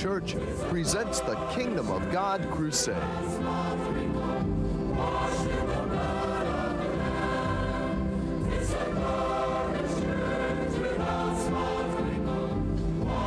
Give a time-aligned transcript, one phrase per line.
[0.00, 0.34] Church
[0.70, 2.96] presents the Kingdom of God Crusade.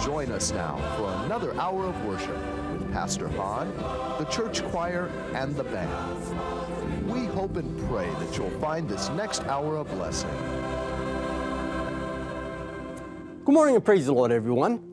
[0.04, 2.36] Join us now for another hour of worship
[2.72, 3.72] with Pastor Hahn,
[4.18, 7.08] the church choir, and the band.
[7.08, 10.32] We hope and pray that you'll find this next hour a blessing.
[13.46, 14.93] Good morning and praise the Lord, everyone.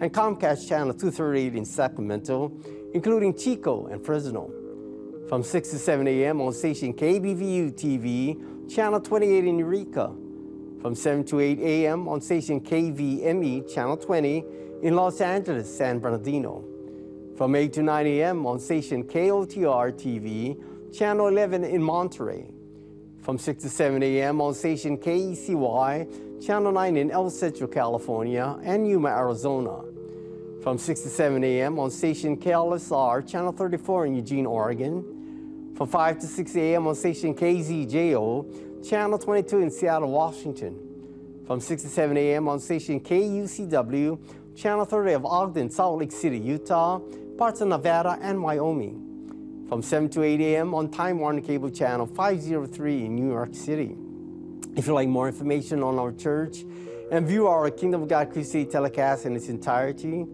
[0.00, 2.52] and Comcast Channel 238 in Sacramento,
[2.94, 4.50] including Chico and Fresno.
[5.28, 6.40] From 6 to 7 a.m.
[6.40, 10.12] on station KBVU TV, Channel 28 in Eureka.
[10.80, 12.08] From 7 to 8 a.m.
[12.08, 14.44] on station KVME, Channel 20
[14.82, 16.64] in Los Angeles, San Bernardino.
[17.36, 18.46] From 8 to 9 a.m.
[18.46, 22.46] on station KOTR TV, Channel 11 in Monterey.
[23.20, 24.40] From 6 to 7 a.m.
[24.40, 26.06] on station KECY,
[26.44, 29.87] Channel 9 in El Centro, California, and Yuma, Arizona.
[30.62, 31.78] From 6 to 7 a.m.
[31.78, 35.72] on station KLSR, Channel 34 in Eugene, Oregon.
[35.76, 36.88] From 5 to 6 a.m.
[36.88, 40.76] on station KZJO, Channel 22 in Seattle, Washington.
[41.46, 42.48] From 6 to 7 a.m.
[42.48, 44.18] on station KUCW,
[44.56, 46.98] Channel 30 of Ogden, Salt Lake City, Utah,
[47.38, 49.66] parts of Nevada, and Wyoming.
[49.68, 50.74] From 7 to 8 a.m.
[50.74, 53.96] on Time Warner Cable Channel 503 in New York City.
[54.74, 56.64] If you'd like more information on our church
[57.10, 60.24] and view our Kingdom of God Crusade telecast in its entirety,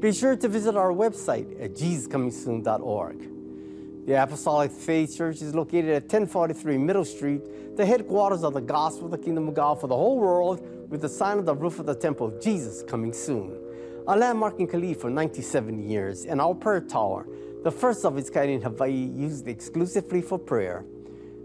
[0.00, 4.06] be sure to visit our website at jesuscomingsoon.org.
[4.06, 9.06] The Apostolic Faith Church is located at 1043 Middle Street, the headquarters of the gospel
[9.06, 11.78] of the kingdom of God for the whole world, with the sign of the roof
[11.78, 13.58] of the temple, of Jesus coming soon.
[14.06, 17.26] A landmark in Kalihi for 97 years, and our prayer tower,
[17.62, 20.84] the first of its kind in Hawaii, used exclusively for prayer.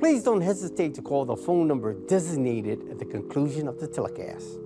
[0.00, 4.58] please don't hesitate to call the phone number designated at the conclusion of the telecast.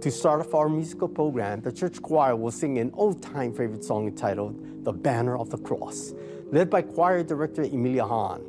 [0.00, 3.84] To start off our musical program, the church choir will sing an old time favorite
[3.84, 6.14] song entitled The Banner of the Cross,
[6.50, 8.44] led by choir director Emilia Hahn.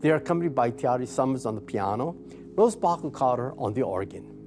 [0.00, 2.16] They are accompanied by Tiari Summers on the piano,
[2.56, 4.39] Rose Baku Carter on the organ.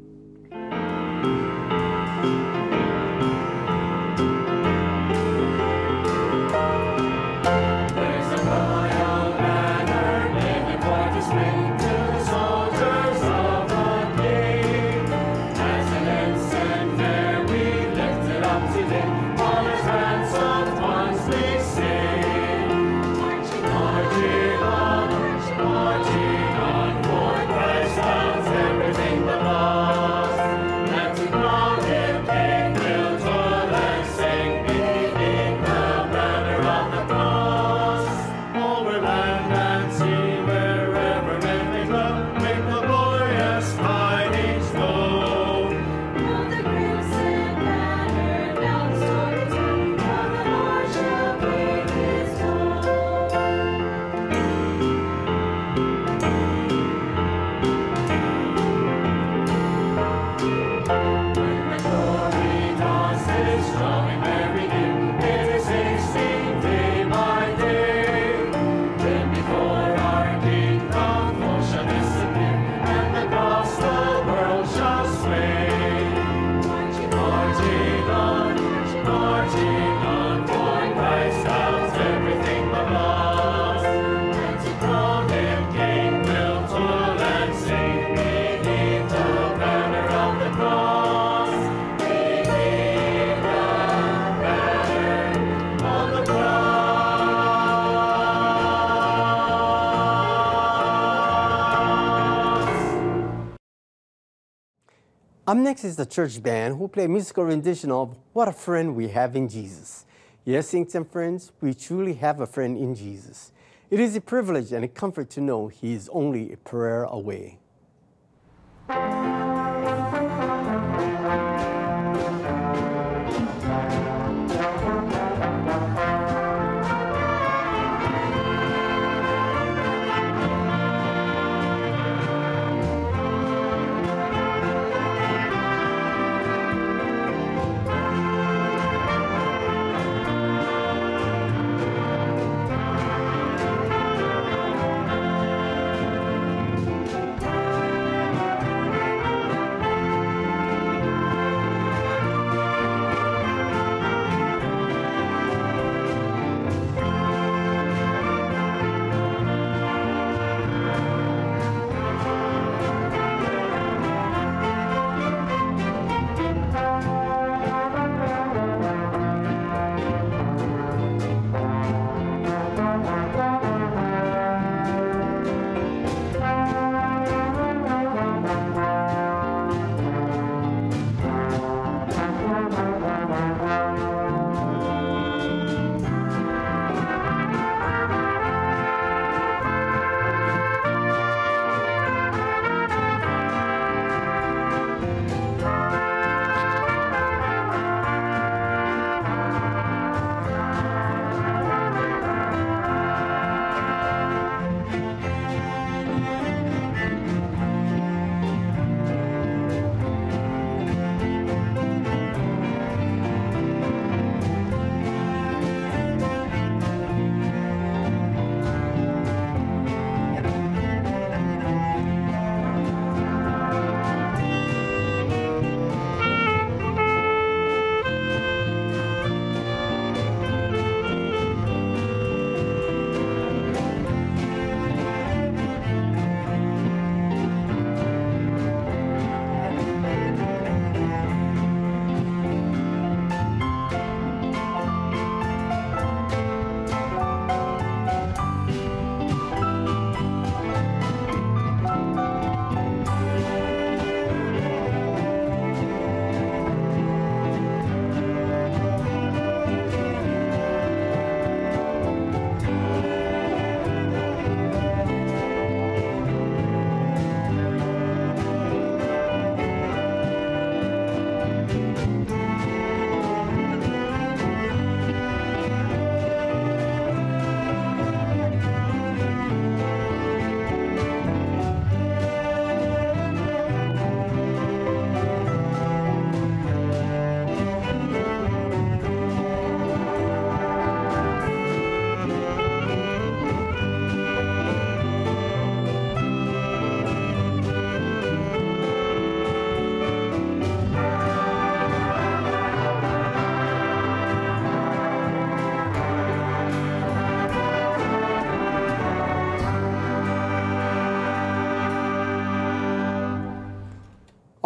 [105.53, 108.95] Up next is the church band who play a musical rendition of What a Friend
[108.95, 110.03] We Have in Jesus.
[110.45, 113.51] Yes, saints and friends, we truly have a friend in Jesus.
[113.91, 117.59] It is a privilege and a comfort to know He is only a prayer away.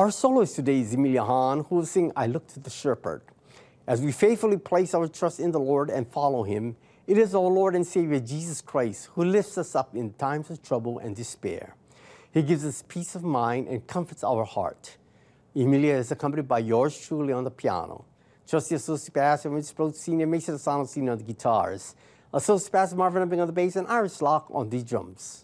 [0.08, 3.24] Our soloist today is Emilia Hahn, who will sing I Look to the Shepherd.
[3.86, 7.42] As we faithfully place our trust in the Lord and follow Him, it is our
[7.42, 11.76] Lord and Savior Jesus Christ who lifts us up in times of trouble and despair.
[12.32, 14.96] He gives us peace of mind and comforts our heart.
[15.54, 18.06] Emilia is accompanied by yours truly on the piano.
[18.48, 21.96] Trustee Associate Pastor Mitch Sproat Sr., Mason Asano on the guitars,
[22.34, 25.44] Associate Pastor Marvin Ebbing on the bass, and Iris Locke on the drums.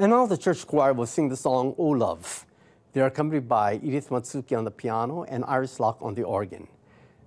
[0.00, 2.46] And now the church choir will sing the song, O Love.
[2.94, 6.68] They're accompanied by Edith Matsuki on the piano and Iris Locke on the organ.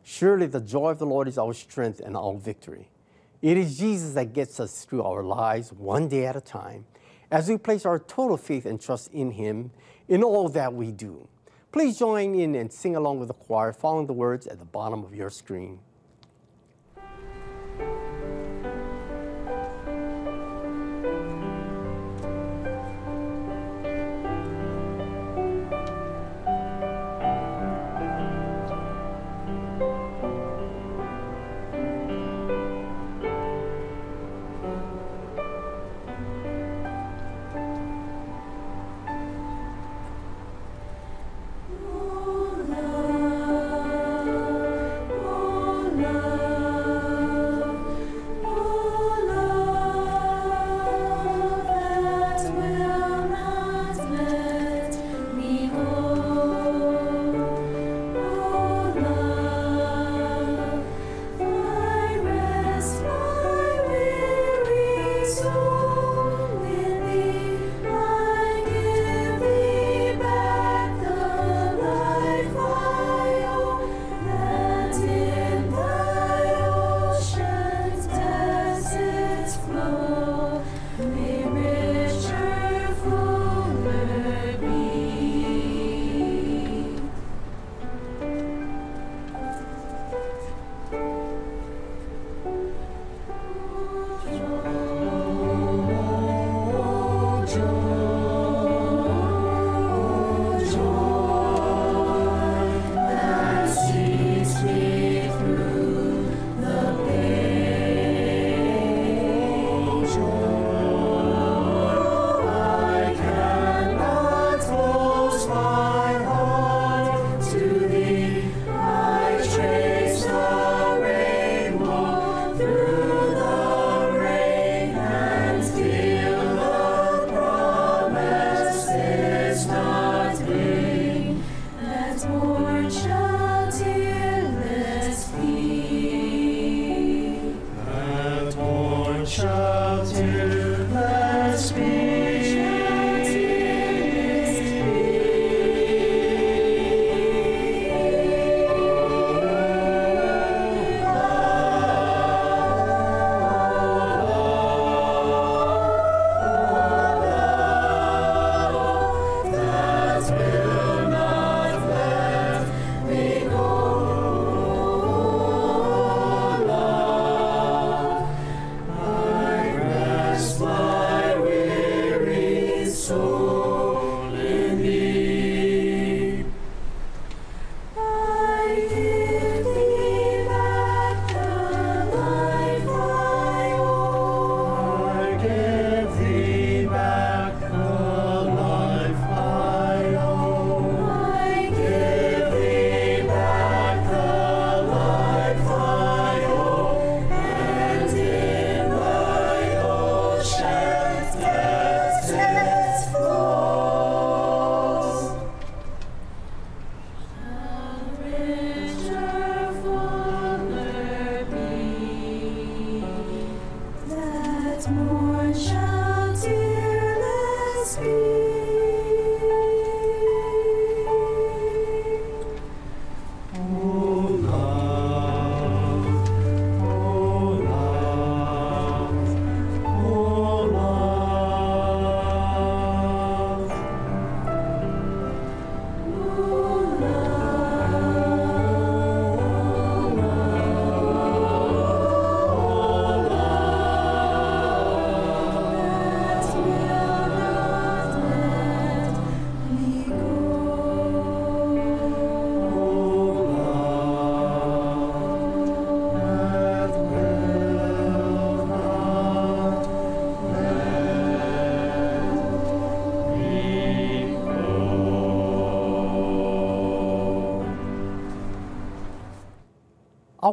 [0.01, 2.89] Surely the joy of the Lord is our strength and our victory.
[3.43, 6.85] It is Jesus that gets us through our lives one day at a time
[7.29, 9.69] as we place our total faith and trust in Him
[10.07, 11.27] in all that we do.
[11.71, 15.03] Please join in and sing along with the choir, following the words at the bottom
[15.03, 15.77] of your screen.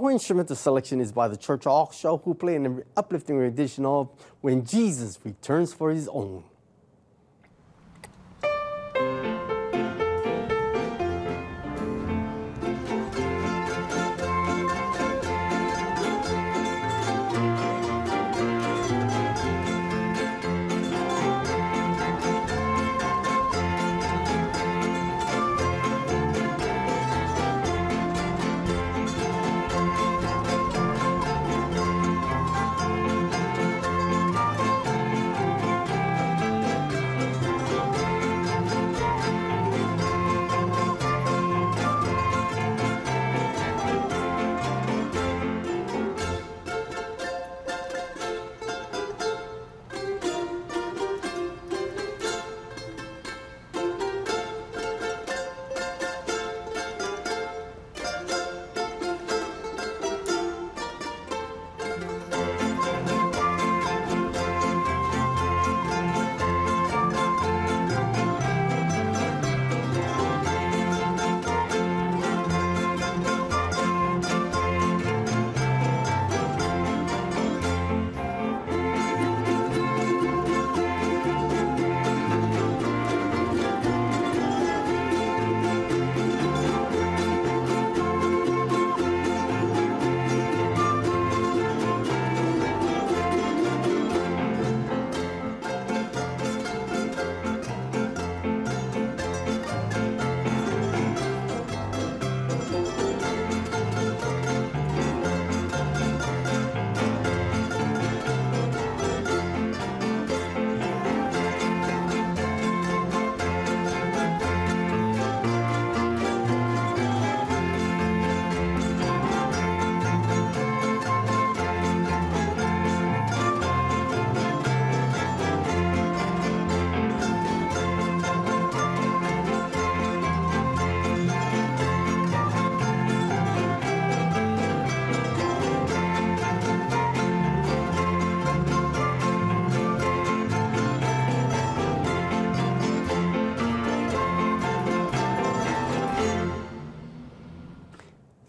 [0.00, 4.08] Our instrumental selection is by the Church Orchestra, who play an uplifting rendition of
[4.40, 6.42] When Jesus Returns for His Own.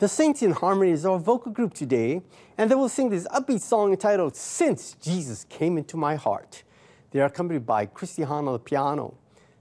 [0.02, 2.24] The Saints in Harmony is our vocal group today,
[2.58, 6.64] and they will sing this upbeat song entitled Since Jesus Came Into My Heart.
[7.12, 9.14] They are accompanied by Christy Hahn on the piano.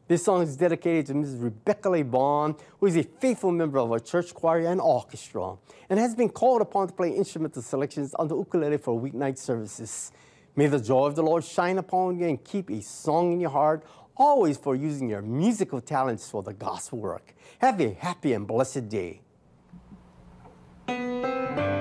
[0.08, 1.42] This song is dedicated to Mrs.
[1.42, 5.56] Rebecca Lee Bond, who is a faithful member of our church choir and orchestra,
[5.90, 10.10] and has been called upon to play instrumental selections on the ukulele for weeknight services.
[10.56, 13.50] May the joy of the Lord shine upon you and keep a song in your
[13.50, 13.84] heart,
[14.16, 17.34] always for using your musical talents for the gospel work.
[17.58, 19.20] Have a happy and blessed day.
[20.90, 21.79] What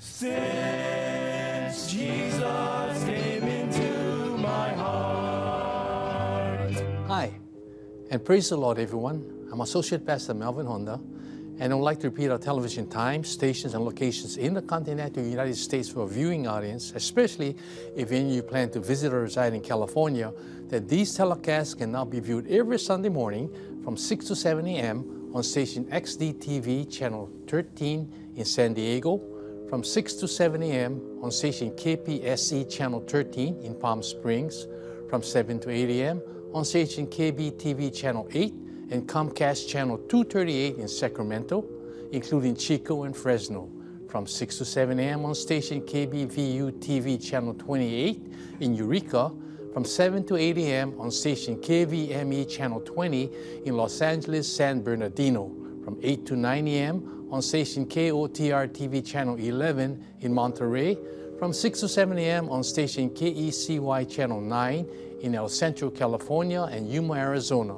[0.00, 6.70] Since Jesus came into my heart.
[7.08, 7.32] Hi,
[8.08, 9.48] and praise the Lord, everyone.
[9.50, 11.00] I'm Associate Pastor Melvin Honda,
[11.58, 15.24] and I would like to repeat our television times, stations, and locations in the continental
[15.24, 17.56] United States for a viewing audience, especially
[17.96, 20.32] if any of you plan to visit or reside in California,
[20.68, 23.50] that these telecasts can now be viewed every Sunday morning
[23.82, 25.32] from 6 to 7 a.m.
[25.34, 29.37] on station XDTV channel 13 in San Diego,
[29.68, 31.18] from 6 to 7 a.m.
[31.22, 34.66] on station KPSC channel 13 in Palm Springs,
[35.10, 36.22] from 7 to 8 a.m.
[36.54, 38.54] on station KBTV channel 8
[38.90, 41.66] and Comcast channel 238 in Sacramento,
[42.12, 43.70] including Chico and Fresno,
[44.08, 45.26] from 6 to 7 a.m.
[45.26, 48.22] on station KBVU TV channel 28
[48.60, 49.30] in Eureka,
[49.74, 50.94] from 7 to 8 a.m.
[50.98, 53.30] on station KVME channel 20
[53.66, 55.54] in Los Angeles, San Bernardino,
[55.84, 57.17] from 8 to 9 a.m.
[57.30, 60.96] on station KOTR TV channel 11 in Monterey,
[61.38, 62.48] from 6 to 7 a.m.
[62.48, 64.86] on station KECY channel 9
[65.20, 67.76] in El Centro, California and Yuma, Arizona,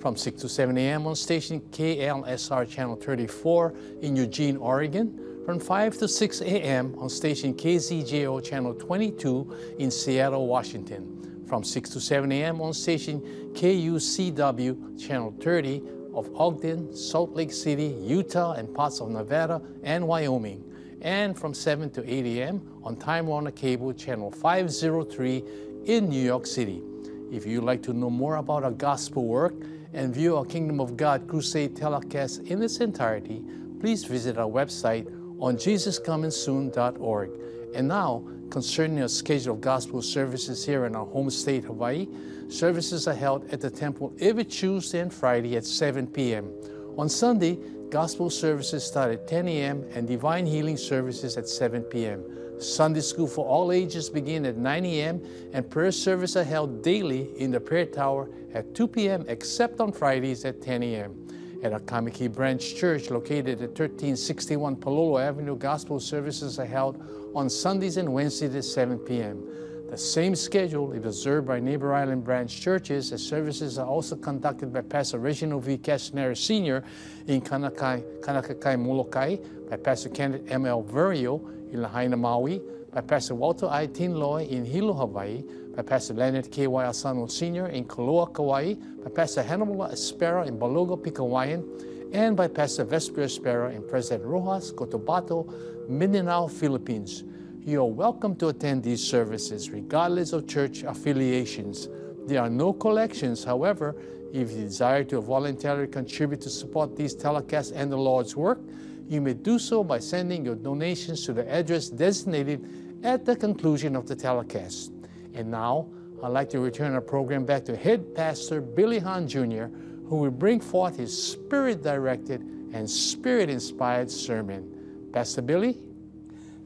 [0.00, 1.06] from 6 to 7 a.m.
[1.06, 6.94] on station KLSR channel 34 in Eugene, Oregon, from 5 to 6 a.m.
[6.98, 12.60] on station KZJO channel 22 in Seattle, Washington, from 6 to 7 a.m.
[12.62, 13.20] on station
[13.54, 15.82] KUCW channel 30
[16.14, 20.64] of Ogden, Salt Lake City, Utah, and parts of Nevada and Wyoming,
[21.02, 22.62] and from 7 to 8 a.m.
[22.82, 25.44] on Time Warner Cable channel 503
[25.84, 26.82] in New York City.
[27.30, 29.54] If you'd like to know more about our gospel work
[29.92, 33.42] and view our Kingdom of God Crusade telecast in its entirety,
[33.80, 35.06] please visit our website
[35.40, 37.30] on jesuscomingsoon.org.
[37.74, 38.24] And now,
[38.54, 42.06] concerning our schedule of gospel services here in our home state, Hawaii,
[42.46, 46.48] services are held at the temple every Tuesday and Friday at 7 p.m.
[46.96, 47.58] On Sunday,
[47.90, 49.84] gospel services start at 10 a.m.
[49.92, 52.22] and divine healing services at 7 p.m.
[52.60, 55.20] Sunday school for all ages begin at 9 a.m.
[55.52, 59.24] and prayer services are held daily in the prayer tower at 2 p.m.
[59.26, 61.23] except on Fridays at 10 a.m.
[61.64, 67.02] At our Kaimuki Branch Church, located at 1361 Palolo Avenue, gospel services are held
[67.34, 69.42] on Sundays and Wednesdays at 7 p.m.
[69.88, 74.74] The same schedule is observed by Neighbor Island branch churches, as services are also conducted
[74.74, 75.78] by Pastor Reginald V.
[75.78, 76.84] Castanera Sr.
[77.28, 79.36] in Kanakai, Kaunakakai, Molokai,
[79.70, 80.66] by Pastor Kenneth M.
[80.66, 80.82] L.
[80.82, 81.40] Verio
[81.72, 82.60] in Lahaina, Maui,
[82.92, 83.86] by Pastor Walter I.
[83.86, 85.42] Tinloy in Hilo, Hawaii,
[85.76, 86.66] by Pastor Leonard K.
[86.66, 86.84] Y.
[86.84, 87.66] Asano Sr.
[87.66, 91.64] in Koloa, Kauai, by Pastor Hannibal Espera in Balogo, Pigcawayan,
[92.12, 97.24] and by Pastor Vesper Espera in President Roxas, Cotabato, Mindanao, Philippines.
[97.64, 101.88] You are welcome to attend these services regardless of church affiliations.
[102.26, 103.96] There are no collections, however,
[104.32, 108.60] if you desire to voluntarily contribute to support these telecasts and the Lord's work,
[109.08, 112.64] you may do so by sending your donations to the address designated
[113.02, 114.93] at the conclusion of the telecast.
[115.34, 115.88] And now,
[116.22, 119.64] I'd like to return our program back to Head Pastor Billy Hahn Jr.,
[120.06, 122.40] who will bring forth his spirit directed
[122.72, 125.10] and spirit inspired sermon.
[125.12, 125.78] Pastor Billy?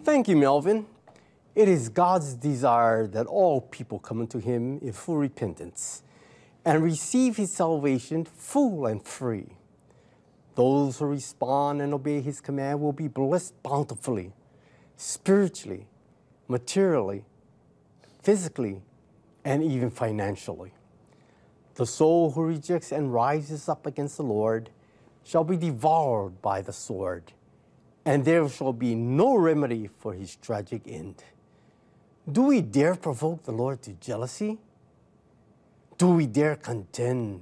[0.04, 0.86] Thank you, Melvin.
[1.54, 6.02] It is God's desire that all people come unto Him in full repentance
[6.64, 9.48] and receive His salvation full and free.
[10.54, 14.32] Those who respond and obey His command will be blessed bountifully,
[14.96, 15.88] spiritually,
[16.46, 17.24] materially,
[18.28, 18.82] physically,
[19.42, 20.70] and even financially.
[21.76, 24.68] The soul who rejects and rises up against the Lord
[25.24, 27.32] shall be devoured by the sword,
[28.04, 31.24] and there shall be no remedy for his tragic end.
[32.30, 34.58] Do we dare provoke the Lord to jealousy?
[35.96, 37.40] Do we dare contend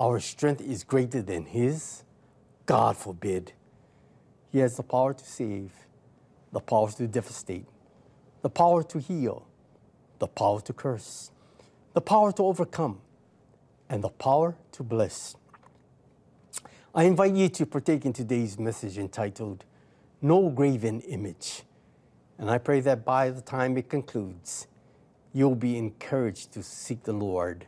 [0.00, 2.04] our strength is greater than his?
[2.64, 3.52] God forbid.
[4.50, 5.72] He has the power to save,
[6.52, 7.66] the power to devastate,
[8.40, 9.46] the power to heal,
[10.22, 11.32] the power to curse,
[11.94, 13.00] the power to overcome,
[13.88, 15.34] and the power to bless.
[16.94, 19.64] I invite you to partake in today's message entitled
[20.20, 21.64] No Graven Image.
[22.38, 24.68] And I pray that by the time it concludes,
[25.32, 27.66] you'll be encouraged to seek the Lord,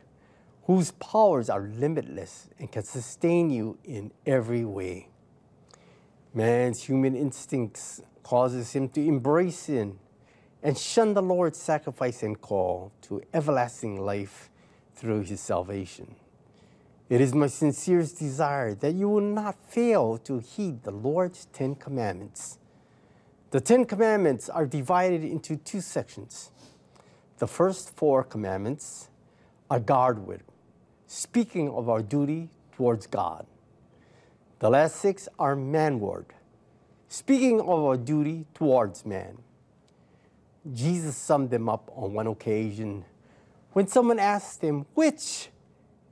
[0.63, 5.09] whose powers are limitless and can sustain you in every way.
[6.33, 9.99] Man's human instincts causes him to embrace sin
[10.65, 14.49] and shun the Lord's sacrifice and call to everlasting life
[14.95, 16.15] through his salvation.
[17.07, 21.75] It is my sincerest desire that you will not fail to heed the Lord's Ten
[21.75, 22.57] Commandments.
[23.51, 26.49] The Ten Commandments are divided into two sections.
[27.37, 29.09] The first four commandments
[29.69, 30.41] are Godward,
[31.05, 33.45] speaking of our duty towards God.
[34.57, 36.25] The last six are manward,
[37.07, 39.44] speaking of our duty towards man.
[40.73, 43.05] Jesus summed them up on one occasion
[43.73, 45.49] when someone asked him, Which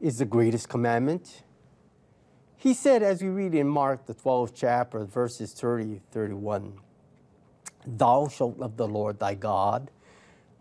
[0.01, 1.43] is the greatest commandment?
[2.57, 6.73] He said, as we read in Mark, the 12th chapter, verses 30 31,
[7.85, 9.91] Thou shalt love the Lord thy God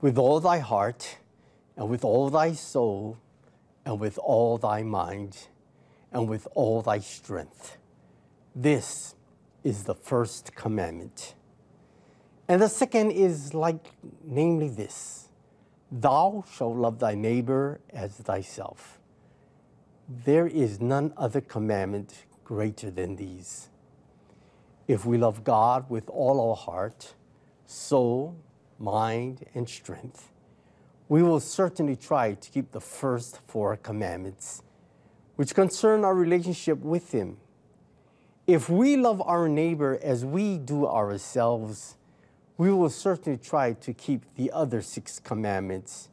[0.01, 1.19] with all thy heart,
[1.77, 3.19] and with all thy soul,
[3.87, 5.49] and with all thy mind,
[6.13, 7.79] and with all thy strength.
[8.55, 9.15] This
[9.65, 11.35] is the first commandment.
[12.49, 13.87] And the second is like,
[14.25, 15.29] namely, this
[15.91, 18.99] Thou shalt love thy neighbor as thyself.
[20.09, 23.69] There is none other commandment greater than these.
[24.89, 27.15] If we love God with all our heart,
[27.67, 28.37] soul,
[28.79, 30.33] mind, and strength,
[31.09, 34.63] we will certainly try to keep the first four commandments,
[35.37, 37.37] which concern our relationship with Him.
[38.47, 41.97] If we love our neighbor as we do ourselves,
[42.63, 46.11] we will certainly try to keep the other six commandments,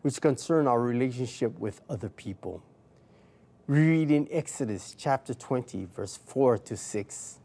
[0.00, 2.60] which concern our relationship with other people.
[3.68, 7.38] We read in Exodus chapter 20, verse 4 to 6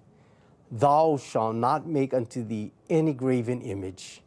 [0.72, 4.24] Thou shalt not make unto thee any graven image,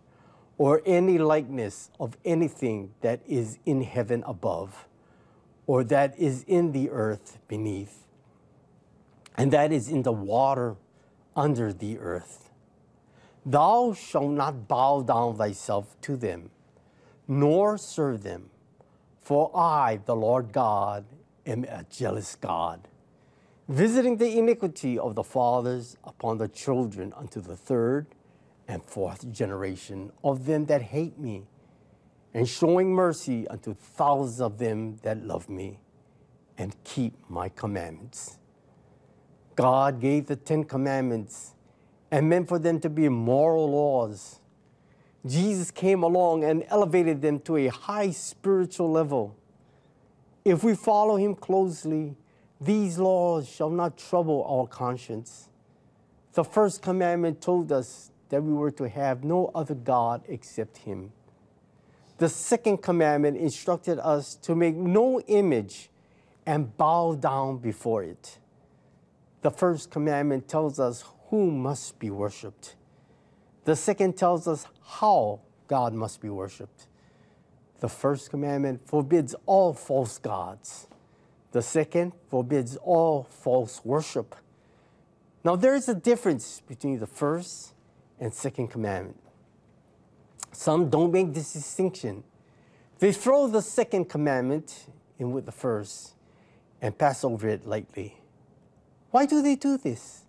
[0.59, 4.87] or any likeness of anything that is in heaven above,
[5.67, 8.07] or that is in the earth beneath,
[9.37, 10.77] and that is in the water
[11.35, 12.50] under the earth.
[13.45, 16.51] Thou shalt not bow down thyself to them,
[17.27, 18.51] nor serve them,
[19.21, 21.05] for I, the Lord God,
[21.47, 22.87] am a jealous God,
[23.69, 28.07] visiting the iniquity of the fathers upon the children unto the third
[28.69, 31.45] and fourth generation of them that hate me,
[32.35, 35.81] and showing mercy unto thousands of them that love me
[36.59, 38.39] and keep my commandments.
[39.57, 41.55] God gave the Ten Commandments
[42.11, 44.41] and meant for them to be moral laws.
[45.27, 49.37] Jesus came along and elevated them to a high spiritual level.
[50.45, 52.17] If we follow him closely,
[52.61, 55.49] these laws shall not trouble our conscience.
[56.33, 61.13] The first commandment told us that we were to have no other God except him.
[62.19, 65.91] The second commandment instructed us to make no image
[66.47, 68.39] and bow down before it.
[69.43, 72.75] The first commandment tells us who must be worshiped.
[73.65, 76.87] The second tells us how God must be worshiped.
[77.79, 80.89] The first commandment forbids all false gods.
[81.53, 84.35] The second forbids all false worship.
[85.45, 87.73] Now, there is a difference between the first
[88.19, 89.21] and second commandment.
[90.53, 92.25] Some don't make this distinction.
[92.99, 94.87] They throw the second commandment
[95.19, 96.15] in with the first
[96.83, 98.17] and pass over it lightly.
[99.11, 100.25] Why do they do this?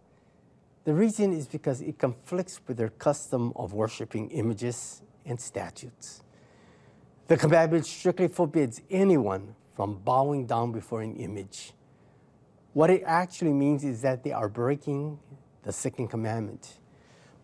[0.83, 6.23] The reason is because it conflicts with their custom of worshiping images and statues.
[7.27, 11.73] The commandment strictly forbids anyone from bowing down before an image.
[12.73, 15.19] What it actually means is that they are breaking
[15.63, 16.79] the second commandment.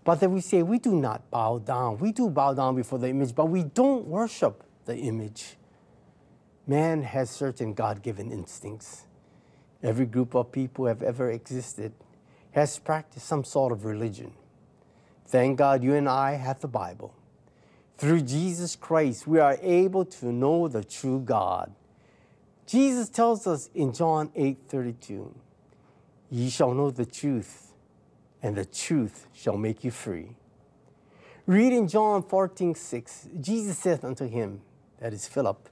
[0.03, 1.99] But then we say we do not bow down.
[1.99, 5.57] We do bow down before the image, but we don't worship the image.
[6.65, 9.05] Man has certain God given instincts.
[9.83, 11.93] Every group of people have ever existed
[12.57, 14.31] has practiced some sort of religion.
[15.25, 17.13] Thank God you and I have the Bible.
[17.97, 21.71] Through Jesus Christ, we are able to know the true God.
[22.65, 25.35] Jesus tells us in John 8 32,
[26.29, 27.73] Ye shall know the truth,
[28.41, 30.35] and the truth shall make you free.
[31.45, 34.61] Reading John 14 6, Jesus saith unto him,
[34.99, 35.69] that is Philip,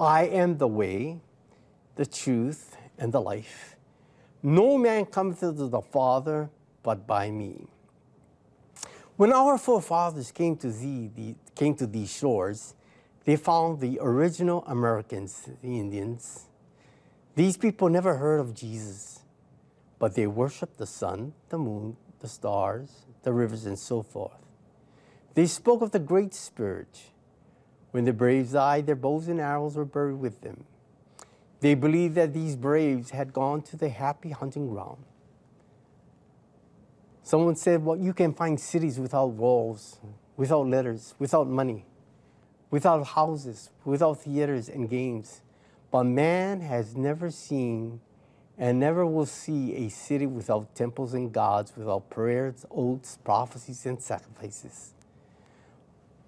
[0.00, 1.20] I am the way,
[1.96, 3.73] the truth, and the life.
[4.46, 6.50] No man cometh to the Father
[6.82, 7.66] but by me.
[9.16, 12.74] When our forefathers came to, thee, the, came to these shores,
[13.24, 16.44] they found the original Americans, the Indians.
[17.34, 19.20] These people never heard of Jesus,
[19.98, 24.44] but they worshiped the sun, the moon, the stars, the rivers, and so forth.
[25.32, 27.00] They spoke of the Great Spirit.
[27.92, 30.64] When the braves died, their bows and arrows were buried with them.
[31.64, 35.02] They believed that these braves had gone to the happy hunting ground.
[37.22, 39.98] Someone said, Well, you can find cities without walls,
[40.36, 41.86] without letters, without money,
[42.70, 45.40] without houses, without theaters and games.
[45.90, 48.02] But man has never seen
[48.58, 54.02] and never will see a city without temples and gods, without prayers, oaths, prophecies, and
[54.02, 54.92] sacrifices.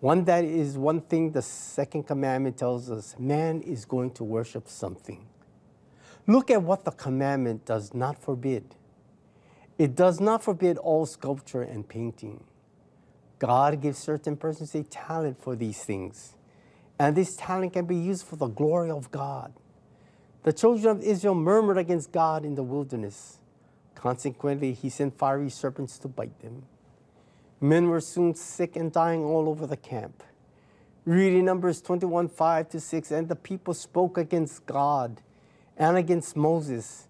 [0.00, 4.68] One that is one thing the second commandment tells us man is going to worship
[4.68, 5.26] something.
[6.26, 8.74] Look at what the commandment does not forbid.
[9.78, 12.44] It does not forbid all sculpture and painting.
[13.38, 16.34] God gives certain persons a talent for these things,
[16.98, 19.52] and this talent can be used for the glory of God.
[20.42, 23.38] The children of Israel murmured against God in the wilderness.
[23.94, 26.64] Consequently, he sent fiery serpents to bite them.
[27.60, 30.22] Men were soon sick and dying all over the camp.
[31.06, 35.22] Reading Numbers 21 5 to 6, and the people spoke against God
[35.76, 37.08] and against Moses.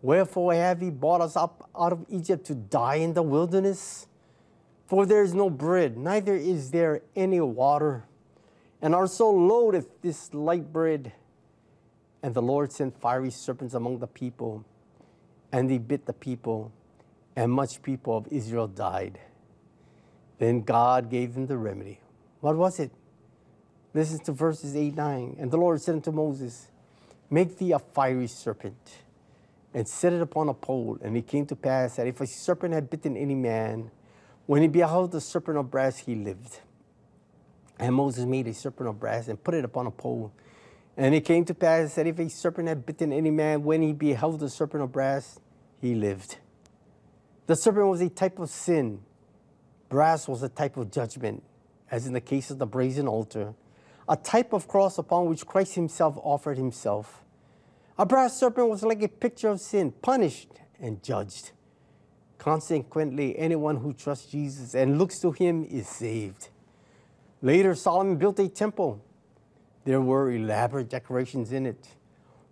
[0.00, 4.06] Wherefore have ye brought us up out of Egypt to die in the wilderness?
[4.86, 8.04] For there is no bread, neither is there any water.
[8.80, 11.12] And our soul loatheth this light bread.
[12.22, 14.64] And the Lord sent fiery serpents among the people,
[15.52, 16.72] and they bit the people,
[17.36, 19.18] and much people of Israel died.
[20.38, 22.00] Then God gave them the remedy.
[22.40, 22.90] What was it?
[23.94, 25.36] Listen to verses 8 9.
[25.38, 26.68] And the Lord said unto Moses,
[27.30, 28.98] Make thee a fiery serpent,
[29.72, 30.98] and set it upon a pole.
[31.00, 33.90] And it came to pass that if a serpent had bitten any man,
[34.46, 36.60] when he beheld the serpent of brass, he lived.
[37.78, 40.32] And Moses made a serpent of brass and put it upon a pole.
[40.96, 43.92] And it came to pass that if a serpent had bitten any man, when he
[43.92, 45.40] beheld the serpent of brass,
[45.80, 46.38] he lived.
[47.46, 49.00] The serpent was a type of sin.
[49.94, 51.44] Brass was a type of judgment,
[51.88, 53.54] as in the case of the brazen altar,
[54.08, 57.22] a type of cross upon which Christ himself offered himself.
[57.96, 60.48] A brass serpent was like a picture of sin, punished
[60.80, 61.52] and judged.
[62.38, 66.48] Consequently, anyone who trusts Jesus and looks to him is saved.
[67.40, 69.00] Later, Solomon built a temple.
[69.84, 71.86] There were elaborate decorations in it.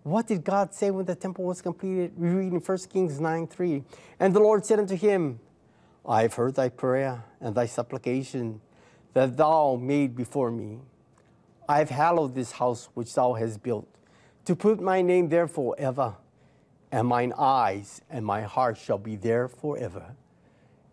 [0.03, 2.13] What did God say when the temple was completed?
[2.17, 3.83] We read in 1 Kings 9 3.
[4.21, 5.41] And the Lord said unto him,
[6.05, 8.61] I have heard thy prayer and thy supplication
[9.13, 10.79] that thou made before me.
[11.67, 13.87] I have hallowed this house which thou hast built,
[14.45, 16.15] to put my name there forever.
[16.91, 20.15] And mine eyes and my heart shall be there forever.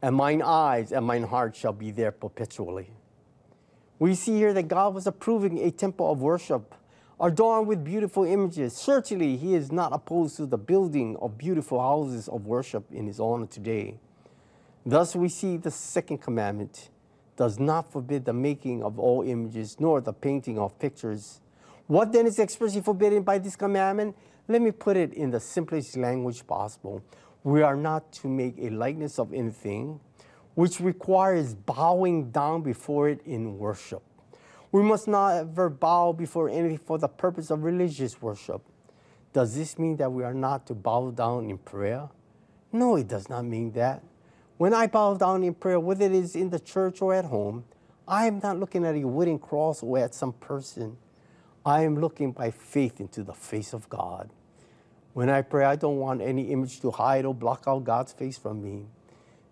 [0.00, 2.90] And mine eyes and mine heart shall be there perpetually.
[3.98, 6.74] We see here that God was approving a temple of worship
[7.20, 8.74] adorned with beautiful images.
[8.74, 13.20] Certainly, He is not opposed to the building of beautiful houses of worship in His
[13.20, 13.98] honor today.
[14.90, 16.88] Thus, we see the second commandment
[17.36, 21.40] does not forbid the making of all images nor the painting of pictures.
[21.86, 24.16] What then is expressly forbidden by this commandment?
[24.48, 27.04] Let me put it in the simplest language possible.
[27.44, 30.00] We are not to make a likeness of anything,
[30.56, 34.02] which requires bowing down before it in worship.
[34.72, 38.60] We must not ever bow before anything for the purpose of religious worship.
[39.32, 42.08] Does this mean that we are not to bow down in prayer?
[42.72, 44.02] No, it does not mean that.
[44.60, 47.64] When I bow down in prayer, whether it is in the church or at home,
[48.06, 50.98] I am not looking at a wooden cross or at some person.
[51.64, 54.28] I am looking by faith into the face of God.
[55.14, 58.36] When I pray, I don't want any image to hide or block out God's face
[58.36, 58.84] from me.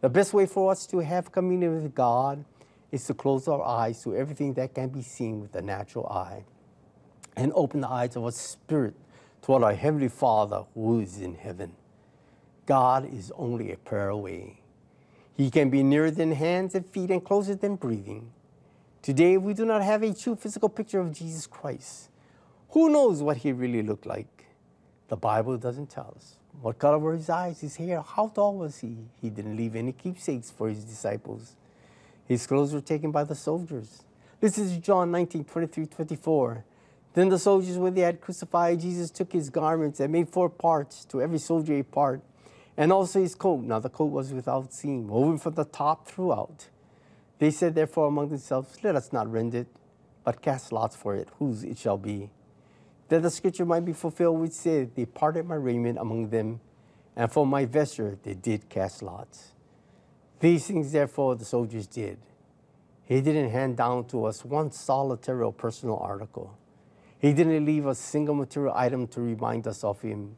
[0.03, 2.45] The best way for us to have communion with God
[2.93, 6.45] is to close our eyes to everything that can be seen with the natural eye
[7.35, 8.95] and open the eyes of our spirit
[9.41, 11.73] toward our Heavenly Father who is in heaven.
[12.67, 14.58] God is only a prayer away.
[15.39, 18.33] He can be nearer than hands and feet and closer than breathing.
[19.03, 22.11] Today, we do not have a true physical picture of Jesus Christ.
[22.71, 24.47] Who knows what he really looked like?
[25.07, 26.35] The Bible doesn't tell us.
[26.61, 28.03] What color were his eyes, his hair?
[28.03, 28.97] How tall was he?
[29.23, 31.55] He didn't leave any keepsakes for his disciples.
[32.27, 34.03] His clothes were taken by the soldiers.
[34.41, 36.65] This is John 19, 23, 24.
[37.15, 41.05] Then the soldiers, when they had crucified Jesus, took his garments and made four parts,
[41.05, 42.23] to every soldier a part,
[42.79, 43.65] and also his coat.
[43.65, 46.69] Now the coat was without seam, woven from the top throughout.
[47.39, 49.67] They said therefore among themselves, Let us not rend it,
[50.25, 52.31] but cast lots for it, whose it shall be.
[53.09, 56.61] That the scripture might be fulfilled, which said, They parted my raiment among them,
[57.17, 59.55] and for my vesture they did cast lots.
[60.39, 62.19] These things therefore the soldiers did.
[63.07, 66.57] He didn't hand down to us one solitary or personal article.
[67.19, 70.37] He didn't leave a single material item to remind us of him.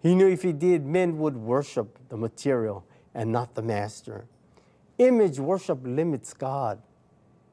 [0.00, 2.84] He knew if he did, men would worship the material
[3.14, 4.26] and not the master.
[4.98, 6.80] Image worship limits God.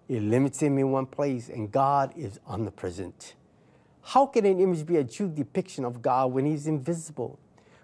[0.07, 3.35] It limits him in one place, and God is omnipresent.
[4.01, 7.37] How can an image be a true depiction of God when he's invisible?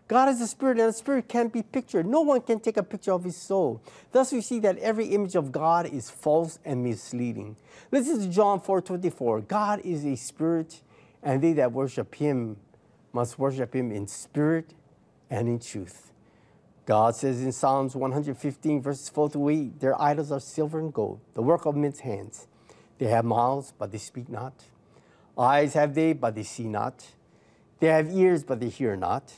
[0.08, 2.06] God is a spirit, and a spirit can't be pictured.
[2.06, 3.82] No one can take a picture of his soul.
[4.12, 7.58] Thus, we see that every image of God is false and misleading.
[7.92, 9.42] Listen to John 4 24.
[9.42, 10.82] God is a spirit,
[11.22, 12.58] and they that worship him
[13.14, 14.74] must worship him in spirit
[15.30, 16.12] and in truth.
[16.86, 21.22] God says in Psalms 115, verses 4 to 8, their idols are silver and gold,
[21.34, 22.48] the work of men's hands.
[22.98, 24.54] They have mouths, but they speak not.
[25.38, 27.06] Eyes have they, but they see not.
[27.80, 29.34] They have ears, but they hear not.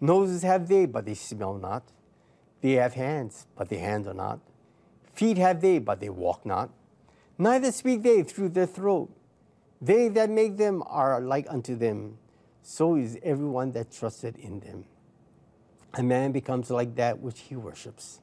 [0.00, 1.82] Noses have they, but they smell not.
[2.60, 4.40] They have hands, but they handle not.
[5.12, 6.70] Feet have they, but they walk not.
[7.36, 9.10] Neither speak they through their throat.
[9.80, 12.18] They that make them are like unto them.
[12.68, 14.84] So is everyone that trusted in them.
[15.94, 18.20] A man becomes like that which he worships.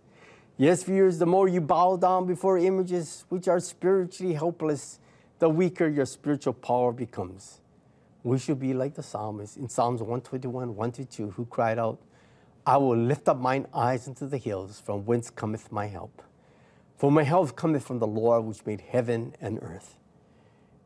[0.55, 4.99] Yes, viewers, the more you bow down before images which are spiritually helpless,
[5.39, 7.59] the weaker your spiritual power becomes.
[8.21, 11.99] We should be like the psalmist in Psalms 121, 1 to 2, who cried out,
[12.67, 16.21] I will lift up mine eyes into the hills, from whence cometh my help.
[16.97, 19.97] For my help cometh from the Lord, which made heaven and earth.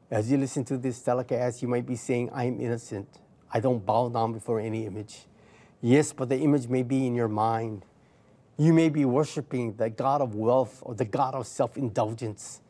[0.09, 3.19] As you listen to this telecast, you might be saying, I am innocent.
[3.51, 5.25] I don't bow down before any image.
[5.81, 7.85] Yes, but the image may be in your mind.
[8.57, 12.61] You may be worshiping the God of wealth or the God of self indulgence.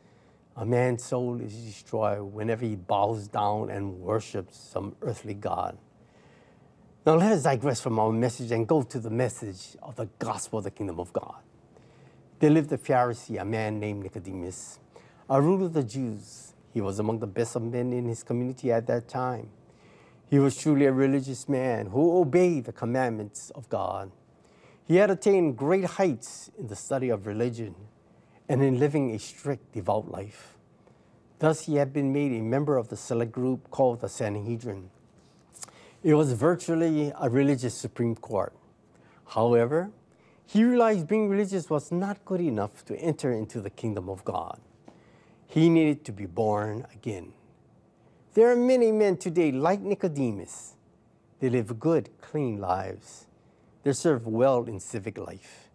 [0.55, 5.77] A man's soul is destroyed whenever he bows down and worships some earthly God.
[7.05, 10.59] Now, let us digress from our message and go to the message of the gospel
[10.59, 11.37] of the kingdom of God.
[12.39, 14.79] There lived a Pharisee, a man named Nicodemus,
[15.29, 16.53] a ruler of the Jews.
[16.73, 19.49] He was among the best of men in his community at that time.
[20.29, 24.11] He was truly a religious man who obeyed the commandments of God.
[24.85, 27.75] He had attained great heights in the study of religion
[28.47, 30.55] and in living a strict, devout life.
[31.39, 34.89] Thus, he had been made a member of the select group called the Sanhedrin.
[36.03, 38.53] It was virtually a religious Supreme Court.
[39.27, 39.91] However,
[40.45, 44.59] he realized being religious was not good enough to enter into the kingdom of God.
[45.47, 47.33] He needed to be born again.
[48.35, 50.75] There are many men today like Nicodemus.
[51.39, 53.25] They live good, clean lives.
[53.83, 55.69] They serve well in civic life.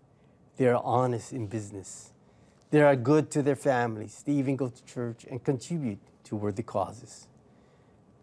[0.57, 2.13] They are honest in business.
[2.71, 4.23] They are good to their families.
[4.25, 7.27] They even go to church and contribute to worthy causes.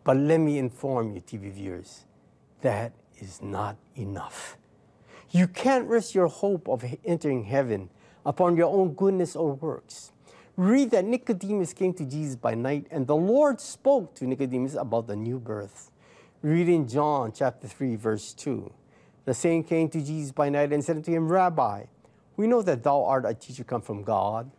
[0.03, 2.05] But let me inform you, TV viewers,
[2.61, 4.57] that is not enough.
[5.29, 7.89] You can't rest your hope of entering heaven
[8.25, 10.11] upon your own goodness or works.
[10.57, 15.07] Read that Nicodemus came to Jesus by night, and the Lord spoke to Nicodemus about
[15.07, 15.91] the new birth.
[16.41, 18.71] Read in John chapter 3, verse 2.
[19.23, 21.85] The same came to Jesus by night and said unto him, Rabbi,
[22.35, 24.51] we know that thou art a teacher come from God,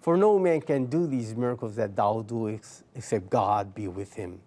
[0.00, 4.40] for no man can do these miracles that thou doest except God be with him.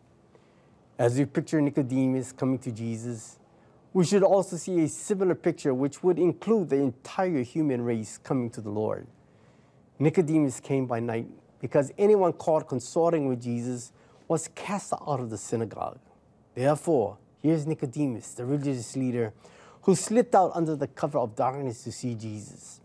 [1.00, 3.40] As we picture Nicodemus coming to Jesus,
[3.94, 8.50] we should also see a similar picture which would include the entire human race coming
[8.50, 9.08] to the Lord.
[10.00, 11.28] Nicodemus came by night
[11.60, 13.92] because anyone caught consorting with Jesus
[14.28, 16.00] was cast out of the synagogue.
[16.56, 19.34] Therefore, here's Nicodemus, the religious leader,
[19.84, 22.82] who slipped out under the cover of darkness to see Jesus.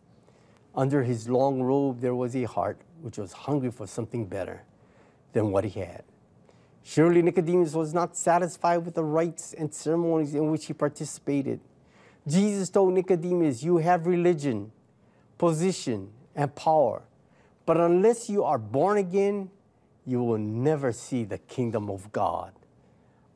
[0.75, 4.63] Under his long robe, there was a heart which was hungry for something better
[5.33, 6.05] than what he had.
[6.83, 11.61] Surely Nicodemus was not satisfied with the rites and ceremonies in which he participated.
[12.27, 14.73] Jesus told Nicodemus, You have religion,
[15.37, 17.03] position, and power,
[17.67, 19.51] but unless you are born again,
[20.07, 22.53] you will never see the kingdom of God.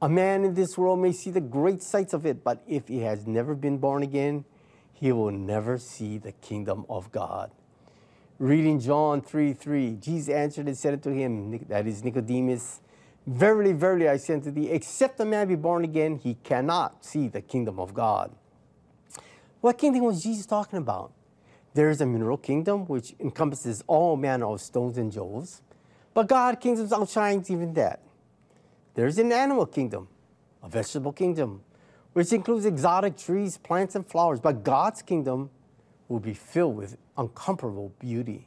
[0.00, 3.00] A man in this world may see the great sights of it, but if he
[3.00, 4.46] has never been born again,
[4.94, 7.50] he will never see the kingdom of God.
[8.38, 12.80] Reading John 3 3, Jesus answered and said unto him, that is Nicodemus,
[13.26, 17.28] Verily, verily, I say unto thee, except a man be born again, he cannot see
[17.28, 18.32] the kingdom of God.
[19.60, 21.12] What kingdom was Jesus talking about?
[21.74, 25.62] There is a mineral kingdom which encompasses all manner of stones and jewels,
[26.12, 28.00] but God's kingdom outshines even that.
[28.94, 30.08] There is an animal kingdom,
[30.62, 31.62] a vegetable kingdom,
[32.12, 35.48] which includes exotic trees, plants, and flowers, but God's kingdom
[36.08, 38.46] will be filled with incomparable beauty.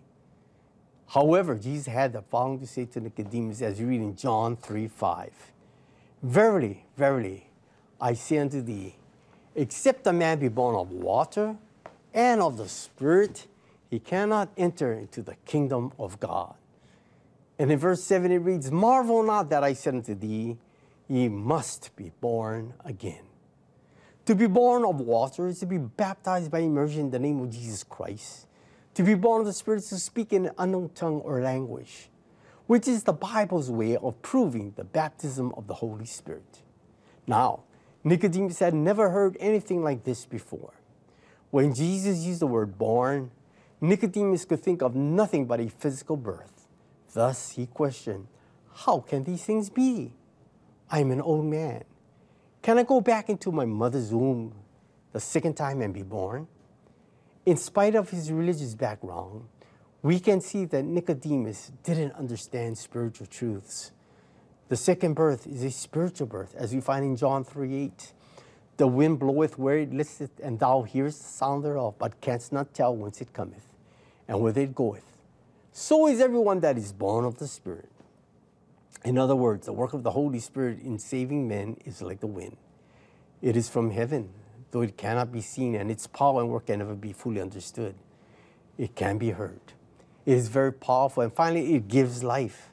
[1.08, 4.88] However, Jesus had the following to say to Nicodemus as you read in John 3
[4.88, 5.32] 5.
[6.22, 7.50] Verily, verily,
[8.00, 8.96] I say unto thee,
[9.56, 11.56] except a man be born of water
[12.16, 13.45] and of the Spirit,
[13.91, 16.55] he cannot enter into the kingdom of God.
[17.59, 20.57] And in verse 7 it reads, Marvel not that I said unto thee,
[21.07, 23.26] ye must be born again.
[24.26, 27.51] To be born of water is to be baptized by immersion in the name of
[27.51, 28.47] Jesus Christ.
[28.95, 32.09] To be born of the Spirit is to speak in an unknown tongue or language,
[32.66, 36.61] which is the Bible's way of proving the baptism of the Holy Spirit.
[37.28, 37.63] Now,
[38.05, 40.75] Nicodemus had never heard anything like this before.
[41.56, 43.32] When Jesus used the word born,
[43.80, 46.68] Nicodemus could think of nothing but a physical birth.
[47.14, 48.28] Thus, he questioned,
[48.74, 50.12] How can these things be?
[50.91, 51.86] I am an old man.
[52.62, 54.53] Can I go back into my mother's womb
[55.14, 56.49] the second time and be born?
[57.45, 59.45] In spite of his religious background,
[60.01, 63.93] we can see that Nicodemus didn't understand spiritual truths.
[64.68, 68.14] The second birth is a spiritual birth, as we find in John 3 8.
[68.78, 72.74] The wind bloweth where it listeth, and thou hearest the sound thereof, but canst not
[72.74, 73.74] tell whence it cometh,
[74.28, 75.06] and whither it goeth.
[75.72, 77.90] So is everyone that is born of the Spirit.
[79.06, 82.28] In other words, the work of the Holy Spirit in saving men is like the
[82.28, 82.58] wind.
[83.42, 84.30] It is from heaven,
[84.72, 87.96] though it cannot be seen, and its power and work can never be fully understood.
[88.78, 89.62] It can be heard.
[90.26, 92.72] It is very powerful, and finally, it gives life.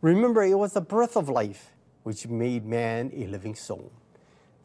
[0.00, 1.70] Remember, it was the breath of life
[2.02, 3.92] which made man a living soul.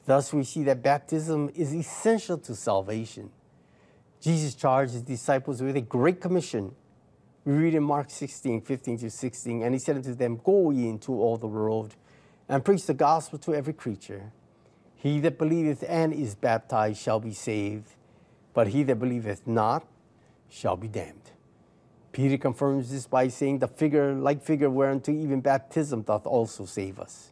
[0.10, 3.30] Thus, we see that baptism is essential to salvation.
[4.20, 6.74] Jesus charged his disciples with a great commission.
[7.46, 10.90] We read in Mark 16, 15 to 16, and he said unto them, Go ye
[10.90, 11.96] into all the world
[12.48, 14.32] and preach the gospel to every creature.
[14.96, 17.94] He that believeth and is baptized shall be saved,
[18.56, 19.86] but he that believeth not
[20.50, 21.34] shall be damned.
[22.14, 27.00] Peter confirms this by saying, The figure, like figure whereunto even baptism doth also save
[27.00, 27.32] us.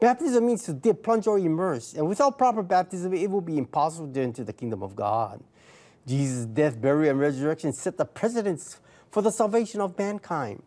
[0.00, 4.12] Baptism means to dip, plunge, or immerse, and without proper baptism, it will be impossible
[4.12, 5.40] to enter the kingdom of God.
[6.06, 8.80] Jesus' death, burial, and resurrection set the precedence
[9.10, 10.62] for the salvation of mankind.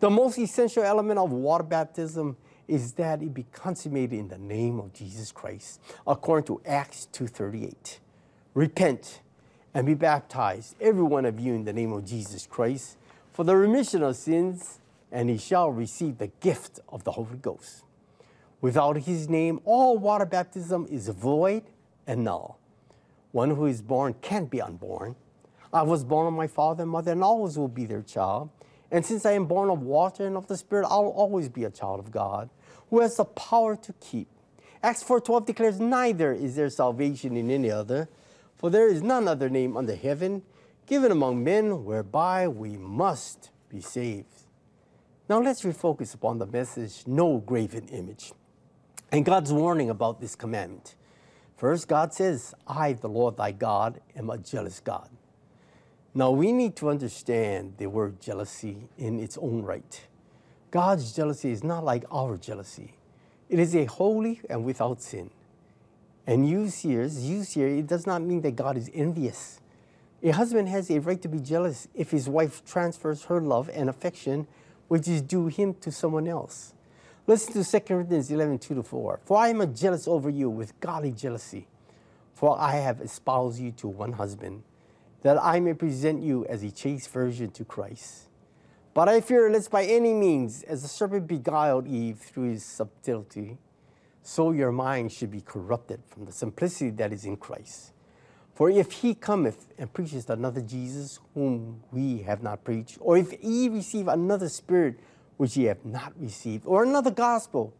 [0.00, 4.80] The most essential element of water baptism is that it be consummated in the name
[4.80, 8.00] of Jesus Christ, according to Acts 2:38.
[8.54, 9.20] Repent
[9.74, 12.96] and be baptized, every one of you, in the name of Jesus Christ,
[13.32, 14.78] for the remission of sins,
[15.12, 17.82] and he shall receive the gift of the Holy Ghost.
[18.60, 21.62] Without his name, all water baptism is void
[22.06, 22.58] and null.
[23.32, 25.16] One who is born can't be unborn.
[25.72, 28.50] I was born of my father and mother and always will be their child.
[28.90, 31.70] And since I am born of water and of the Spirit, I'll always be a
[31.70, 32.50] child of God
[32.90, 34.28] who has the power to keep.
[34.82, 38.08] Acts 4:12 declares, Neither is there salvation in any other,
[38.56, 40.42] for there is none other name under heaven
[40.86, 44.26] given among men whereby we must be saved.
[45.28, 48.32] Now let's refocus upon the message, no graven image,
[49.12, 50.94] and God's warning about this commandment.
[51.56, 55.10] First, God says, I, the Lord thy God, am a jealous God.
[56.14, 60.00] Now, we need to understand the word jealousy in its own right.
[60.70, 62.94] God's jealousy is not like our jealousy,
[63.48, 65.30] it is a holy and without sin.
[66.26, 69.60] And use here, here, it does not mean that God is envious.
[70.22, 73.88] A husband has a right to be jealous if his wife transfers her love and
[73.88, 74.46] affection,
[74.88, 76.74] which is due him, to someone else.
[77.30, 79.20] Listen to 2 Corinthians 11, 2 to 4.
[79.24, 81.68] For I am jealous over you with godly jealousy,
[82.34, 84.64] for I have espoused you to one husband,
[85.22, 88.22] that I may present you as a chaste virgin to Christ.
[88.94, 93.58] But I fear lest by any means, as the serpent beguiled Eve through his subtlety,
[94.24, 97.92] so your mind should be corrupted from the simplicity that is in Christ.
[98.54, 103.40] For if he cometh and preacheth another Jesus, whom we have not preached, or if
[103.40, 104.98] ye receive another spirit
[105.40, 107.72] which ye have not received, or another gospel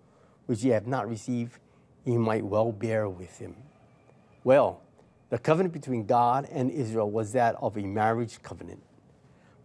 [0.46, 1.58] which ye have not received,
[2.06, 3.54] ye might well bear with him.
[4.44, 4.80] Well,
[5.28, 8.82] the covenant between God and Israel was that of a marriage covenant.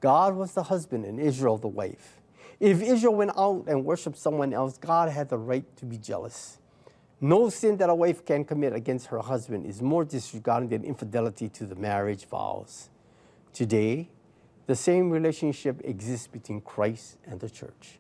[0.02, 2.20] God was the husband and Israel the wife.
[2.60, 6.58] If Israel went out and worshiped someone else, God had the right to be jealous.
[7.22, 11.48] No sin that a wife can commit against her husband is more disregarding than infidelity
[11.48, 12.90] to the marriage vows.
[13.54, 14.10] Today,
[14.68, 18.00] the same relationship exists between Christ and the church.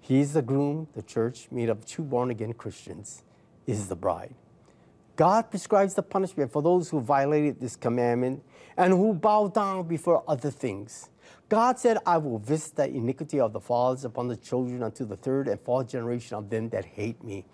[0.00, 3.22] He is the groom, the church, made up of two born again Christians,
[3.66, 4.34] is the bride.
[5.16, 8.42] God prescribes the punishment for those who violated this commandment
[8.76, 11.08] and who bow down before other things.
[11.48, 15.16] God said, I will visit the iniquity of the fathers upon the children unto the
[15.16, 17.44] third and fourth generation of them that hate me.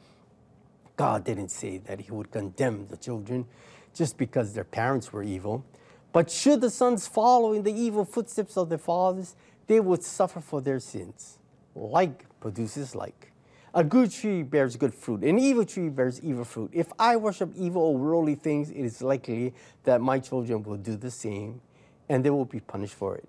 [0.97, 3.47] God didn't say that He would condemn the children
[3.95, 5.65] just because their parents were evil.
[6.13, 9.37] But should the sons follow in the evil footsteps of their fathers,
[9.67, 11.39] they would suffer for their sins.
[11.75, 13.33] Like produces like.
[13.73, 16.71] A good tree bears good fruit, an evil tree bears evil fruit.
[16.73, 19.55] If I worship evil or worldly things, it is likely
[19.85, 21.61] that my children will do the same,
[22.09, 23.29] and they will be punished for it.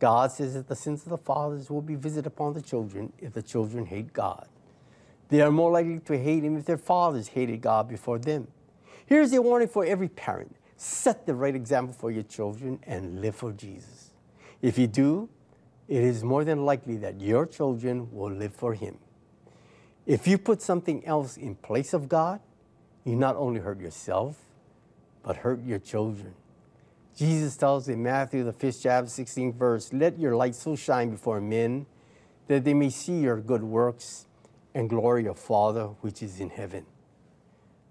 [0.00, 3.32] God says that the sins of the fathers will be visited upon the children if
[3.32, 4.48] the children hate God.
[5.28, 8.48] They are more likely to hate Him if their fathers hated God before them.
[9.06, 13.34] Here's a warning for every parent set the right example for your children and live
[13.34, 14.10] for Jesus.
[14.62, 15.28] If you do,
[15.88, 18.98] it is more than likely that your children will live for Him.
[20.06, 22.40] If you put something else in place of God,
[23.04, 24.36] you not only hurt yourself,
[25.22, 26.34] but hurt your children.
[27.16, 31.40] Jesus tells in Matthew, the fifth chapter, 16th verse, Let your light so shine before
[31.40, 31.86] men
[32.46, 34.26] that they may see your good works
[34.74, 36.86] and glory your Father which is in heaven.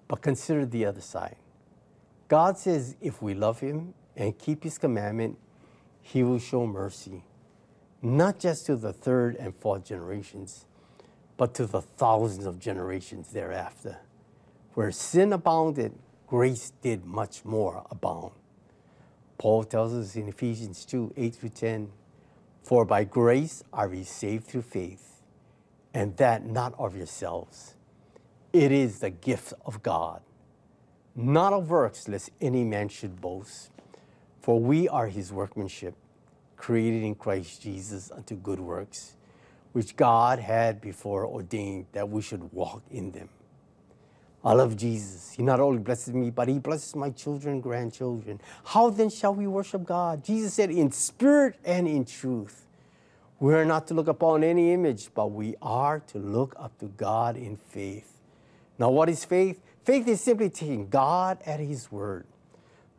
[0.07, 1.35] But consider the other side.
[2.27, 5.37] God says if we love Him and keep His commandment,
[6.01, 7.23] He will show mercy,
[8.01, 10.65] not just to the third and fourth generations,
[11.37, 13.99] but to the thousands of generations thereafter.
[14.73, 15.93] Where sin abounded,
[16.27, 18.33] grace did much more abound.
[19.37, 21.91] Paul tells us in Ephesians 2 8 through 10,
[22.63, 25.21] For by grace are we saved through faith,
[25.93, 27.75] and that not of yourselves.
[28.51, 30.21] It is the gift of God,
[31.17, 33.71] not of works, lest any man should boast.
[34.39, 35.95] For we are his workmanship,
[36.55, 39.15] created in Christ Jesus unto good works,
[39.73, 43.29] which God had before ordained that we should walk in them.
[44.45, 45.31] I love Jesus.
[45.31, 48.39] He not only blesses me, but he blesses my children and grandchildren.
[48.63, 50.23] How then shall we worship God?
[50.23, 52.65] Jesus said, in spirit and in truth.
[53.39, 56.85] We are not to look upon any image, but we are to look up to
[56.85, 58.13] God in faith.
[58.79, 59.59] Now, what is faith?
[59.87, 62.25] Faith is simply taking God at his word.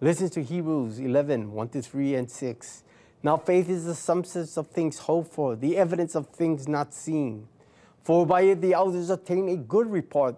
[0.01, 2.83] Listen to Hebrews 11 1 to 3 and 6.
[3.23, 7.47] Now, faith is the substance of things hoped for, the evidence of things not seen.
[8.05, 10.37] For by it the elders obtained a good report.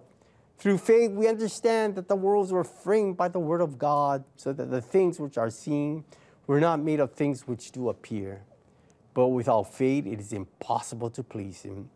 [0.59, 4.53] Through faith, we understand that the worlds were framed by the word of God, so
[4.53, 6.03] that the things which are seen
[6.49, 8.43] were not made of things which do appear.
[9.15, 11.91] But without faith, it is impossible to please him.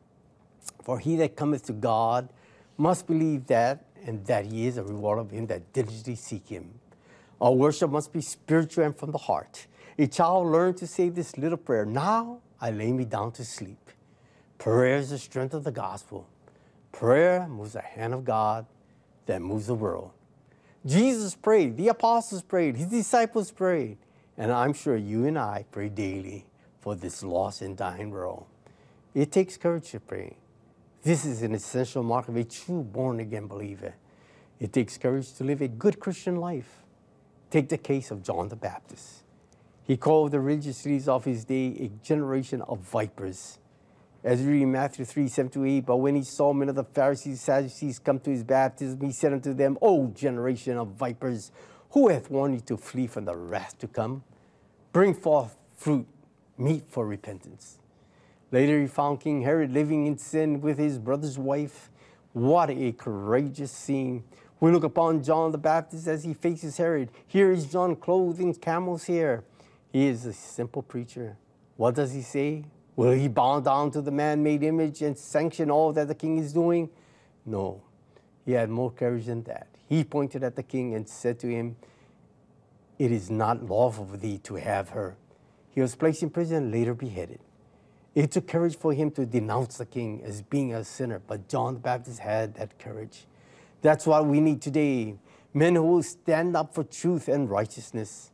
[0.84, 2.28] For he that cometh to God
[2.76, 6.78] must believe that, and that he is a reward of him that diligently seek him.
[7.40, 9.66] Our worship must be spiritual and from the heart.
[9.98, 13.90] A child learned to say this little prayer Now I lay me down to sleep.
[14.58, 16.26] Prayer is the strength of the gospel.
[16.92, 18.66] Prayer moves the hand of God
[19.26, 20.10] that moves the world.
[20.86, 23.96] Jesus prayed, the apostles prayed, his disciples prayed,
[24.36, 26.44] and I'm sure you and I pray daily
[26.80, 28.44] for this lost and dying world.
[29.14, 30.36] It takes courage to pray.
[31.04, 33.94] This is an essential mark of a true born again believer.
[34.58, 36.82] It takes courage to live a good Christian life.
[37.50, 39.22] Take the case of John the Baptist.
[39.82, 43.58] He called the religious leaders of his day a generation of vipers.
[44.24, 46.76] As we read in Matthew 3 7 to 8, but when he saw many of
[46.76, 50.92] the Pharisees and Sadducees come to his baptism, he said unto them, O generation of
[50.92, 51.52] vipers,
[51.90, 54.24] who hath warned you to flee from the wrath to come?
[54.90, 56.06] Bring forth fruit,
[56.56, 57.78] meet for repentance.
[58.54, 61.90] Later, he found King Herod living in sin with his brother's wife.
[62.34, 64.22] What a courageous scene.
[64.60, 67.08] We look upon John the Baptist as he faces Herod.
[67.26, 69.42] Here is John clothed in camel's hair.
[69.92, 71.36] He is a simple preacher.
[71.76, 72.66] What does he say?
[72.94, 76.38] Will he bow down to the man made image and sanction all that the king
[76.38, 76.90] is doing?
[77.44, 77.82] No.
[78.46, 79.66] He had more courage than that.
[79.88, 81.74] He pointed at the king and said to him,
[83.00, 85.16] It is not lawful for thee to have her.
[85.72, 87.40] He was placed in prison and later beheaded.
[88.14, 91.74] It took courage for him to denounce the king as being a sinner, but John
[91.74, 93.26] the Baptist had that courage.
[93.82, 95.16] That's what we need today
[95.54, 98.32] men who will stand up for truth and righteousness.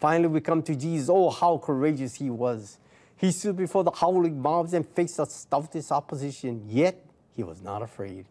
[0.00, 1.08] Finally, we come to Jesus.
[1.10, 2.78] Oh, how courageous he was.
[3.16, 7.02] He stood before the howling mobs and faced the stoutest opposition, yet
[7.34, 8.26] he was not afraid.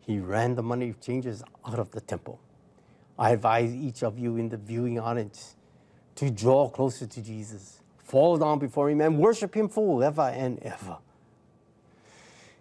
[0.00, 2.40] He ran the money changers out of the temple.
[3.18, 5.54] I advise each of you in the viewing audience
[6.16, 7.81] to draw closer to Jesus,
[8.12, 10.98] fall down before him, and worship him forever and ever.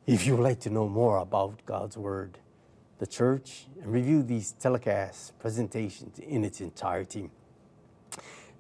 [0.08, 2.38] If you would like to know more about God's Word,
[3.00, 7.30] the church, and review these telecasts, presentations in its entirety,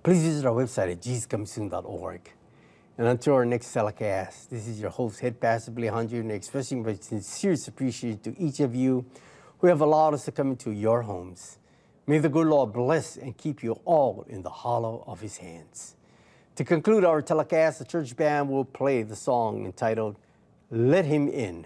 [0.03, 2.29] please visit our website at jesuscomingsoon.org.
[2.97, 6.83] And until our next telecast, this is your host, Head Pastor Billy Hunter, and expressing
[6.83, 9.05] my sincerest appreciation to each of you
[9.59, 11.57] who have allowed us to come into your homes.
[12.05, 15.95] May the good Lord bless and keep you all in the hollow of his hands.
[16.55, 20.17] To conclude our telecast, the church band will play the song entitled
[20.69, 21.65] Let Him In.